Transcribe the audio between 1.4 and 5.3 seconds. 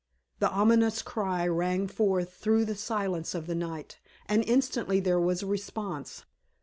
rang forth through the silence of the night, and instantly there